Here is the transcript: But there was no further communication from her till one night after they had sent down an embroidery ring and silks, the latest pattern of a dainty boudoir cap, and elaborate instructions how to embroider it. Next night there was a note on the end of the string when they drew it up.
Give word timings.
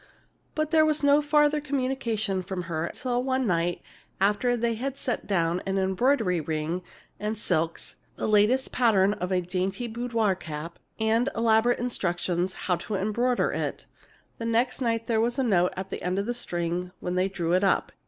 But 0.55 0.71
there 0.71 0.83
was 0.83 1.03
no 1.03 1.21
further 1.21 1.61
communication 1.61 2.41
from 2.41 2.63
her 2.63 2.89
till 2.91 3.23
one 3.23 3.45
night 3.45 3.83
after 4.19 4.57
they 4.57 4.73
had 4.73 4.97
sent 4.97 5.27
down 5.27 5.61
an 5.67 5.77
embroidery 5.77 6.41
ring 6.41 6.81
and 7.19 7.37
silks, 7.37 7.97
the 8.15 8.25
latest 8.27 8.71
pattern 8.71 9.13
of 9.13 9.31
a 9.31 9.41
dainty 9.41 9.85
boudoir 9.87 10.33
cap, 10.33 10.79
and 10.99 11.29
elaborate 11.35 11.77
instructions 11.77 12.53
how 12.65 12.77
to 12.77 12.95
embroider 12.95 13.51
it. 13.51 13.85
Next 14.39 14.81
night 14.81 15.05
there 15.05 15.21
was 15.21 15.37
a 15.37 15.43
note 15.43 15.71
on 15.77 15.85
the 15.91 16.01
end 16.01 16.17
of 16.17 16.25
the 16.25 16.33
string 16.33 16.89
when 16.99 17.13
they 17.13 17.29
drew 17.29 17.53
it 17.53 17.63
up. 17.63 17.91